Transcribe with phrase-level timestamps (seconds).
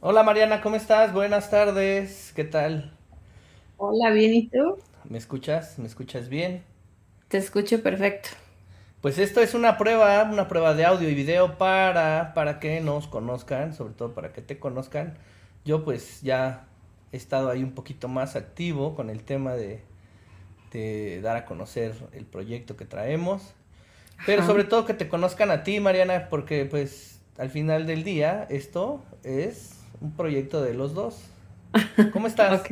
[0.00, 1.12] Hola Mariana, ¿cómo estás?
[1.12, 2.92] Buenas tardes, ¿qué tal?
[3.76, 4.76] Hola, bien, ¿y tú?
[5.02, 5.76] ¿Me escuchas?
[5.80, 6.62] ¿Me escuchas bien?
[7.28, 8.28] Te escucho perfecto.
[9.00, 13.06] Pues esto es una prueba, una prueba de audio y video para, para que nos
[13.06, 15.16] conozcan, sobre todo para que te conozcan.
[15.64, 16.66] Yo pues ya
[17.12, 19.82] he estado ahí un poquito más activo con el tema de,
[20.72, 23.54] de dar a conocer el proyecto que traemos.
[24.24, 24.44] Pero Ajá.
[24.44, 29.02] sobre todo que te conozcan a ti, Mariana, porque pues al final del día esto
[29.24, 31.20] es un proyecto de los dos.
[32.12, 32.62] ¿Cómo estás?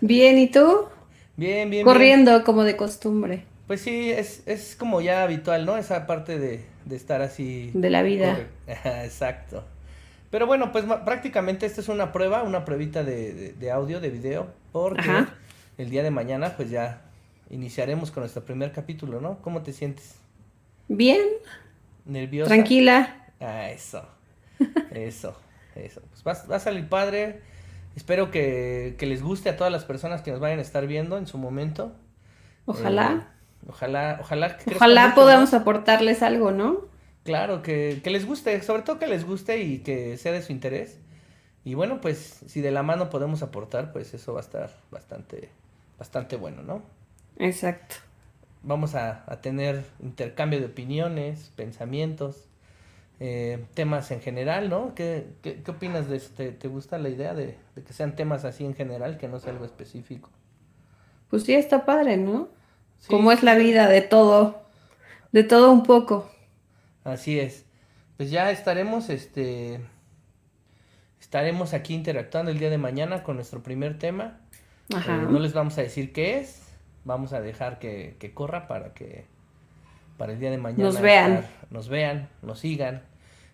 [0.00, 0.88] Bien, ¿y tú?
[1.36, 1.84] Bien, bien, bien.
[1.84, 5.76] Corriendo como de costumbre Pues sí, es, es como ya habitual, ¿no?
[5.76, 7.70] Esa parte de, de estar así.
[7.74, 8.38] de la vida.
[8.66, 9.64] Exacto.
[10.30, 14.10] Pero bueno, pues prácticamente esta es una prueba, una pruebita de, de- de audio, de
[14.10, 15.34] video, porque Ajá.
[15.78, 17.02] el día de mañana pues ya
[17.50, 19.38] iniciaremos con nuestro primer capítulo, ¿no?
[19.42, 20.16] ¿Cómo te sientes?
[20.88, 21.20] Bien,
[22.04, 22.48] ¿Nerviosa?
[22.48, 23.16] tranquila.
[23.40, 24.06] Ah, eso.
[24.90, 25.36] Eso,
[25.84, 26.02] eso.
[26.10, 27.40] Pues va, va a salir padre.
[27.96, 31.18] Espero que, que les guste a todas las personas que nos vayan a estar viendo
[31.18, 31.92] en su momento.
[32.66, 33.26] Ojalá.
[33.26, 36.86] Eh, ojalá, ojalá que Ojalá podamos aportarles algo, ¿no?
[37.24, 40.52] Claro, que, que les guste, sobre todo que les guste y que sea de su
[40.52, 41.00] interés.
[41.64, 45.50] Y bueno, pues si de la mano podemos aportar, pues eso va a estar bastante,
[45.98, 46.82] bastante bueno, ¿no?
[47.38, 47.96] Exacto.
[48.62, 52.48] Vamos a, a tener intercambio de opiniones, pensamientos,
[53.18, 54.94] eh, temas en general, ¿no?
[54.94, 56.52] ¿Qué, qué, qué opinas de este?
[56.52, 59.52] ¿Te gusta la idea de, de que sean temas así en general, que no sea
[59.52, 60.30] algo específico?
[61.28, 62.48] Pues sí, está padre, ¿no?
[62.98, 64.62] Sí, Como es la vida, de todo,
[65.32, 66.30] de todo un poco.
[67.04, 67.64] Así es.
[68.16, 69.80] Pues ya estaremos, este,
[71.20, 74.40] estaremos aquí interactuando el día de mañana con nuestro primer tema.
[74.94, 75.16] Ajá.
[75.16, 76.62] Eh, no les vamos a decir qué es,
[77.04, 79.26] vamos a dejar que, que corra para que
[80.16, 81.32] para el día de mañana Nos vean.
[81.34, 83.02] estar- nos vean, nos sigan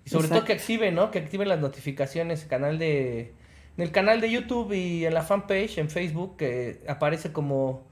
[0.05, 1.11] y sobre todo que activen, ¿no?
[1.11, 3.35] Que activen las notificaciones, el canal de
[3.77, 7.87] en el canal de YouTube y en la fanpage en Facebook que aparece como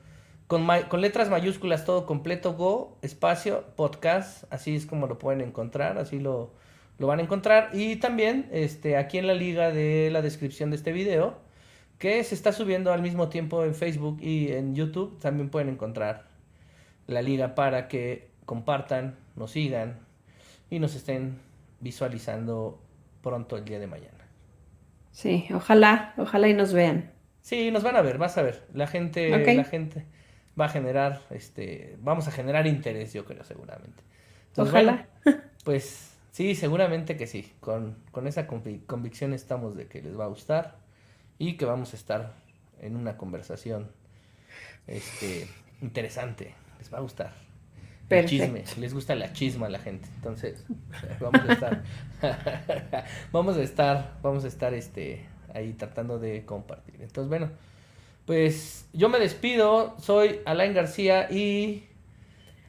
[0.46, 5.96] con, con letras mayúsculas todo completo Go espacio podcast, así es como lo pueden encontrar,
[5.98, 6.52] así lo
[6.98, 10.76] lo van a encontrar y también este aquí en la liga de la descripción de
[10.76, 11.38] este video
[11.98, 15.18] que se está subiendo al mismo tiempo en Facebook y en YouTube.
[15.20, 16.26] También pueden encontrar
[17.06, 20.00] la liga para que compartan, nos sigan
[20.70, 21.38] y nos estén
[21.78, 22.82] visualizando
[23.22, 24.24] pronto el día de mañana.
[25.12, 27.12] Sí, ojalá, ojalá y nos vean.
[27.42, 28.66] Sí, nos van a ver, vas a ver.
[28.74, 30.04] La gente, la gente
[30.60, 34.02] va a generar, este, vamos a generar interés, yo creo, seguramente.
[34.48, 35.06] Entonces, Ojalá.
[35.24, 37.52] bueno, pues sí, seguramente que sí.
[37.60, 40.78] Con, con esa convi- convicción estamos de que les va a gustar
[41.38, 42.34] y que vamos a estar
[42.80, 43.92] en una conversación
[44.88, 45.46] este,
[45.82, 46.54] interesante.
[46.78, 47.32] Les va a gustar.
[48.10, 50.08] El chisme, les gusta la chisma a la gente.
[50.16, 50.64] Entonces,
[51.20, 51.82] vamos a estar
[53.32, 56.96] vamos a estar vamos a estar este ahí tratando de compartir.
[57.00, 57.50] Entonces, bueno,
[58.26, 61.84] pues yo me despido, soy Alain García y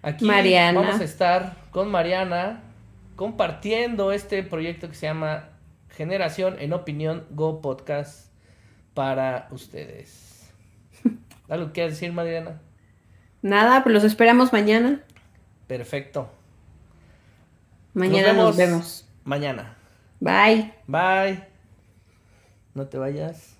[0.02, 0.80] aquí Mariana.
[0.80, 2.64] vamos a estar con Mariana
[3.16, 5.50] compartiendo este proyecto que se llama
[5.90, 8.32] Generación en Opinión Go Podcast
[8.94, 10.52] para ustedes.
[11.50, 12.62] ¿Algo que decir, Mariana?
[13.42, 15.04] Nada, pues los esperamos mañana.
[15.72, 16.30] Perfecto.
[17.94, 19.08] Mañana nos vemos vemos.
[19.24, 19.78] Mañana.
[20.20, 20.74] Bye.
[20.86, 21.48] Bye.
[22.74, 23.56] No te vayas.